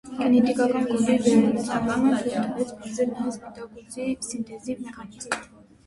[0.19, 5.45] Գենետիկական կոդի վերծանումը թույլ տվեց պարզել նաև սպիտակուցի սինթեզի մեխանիզմը։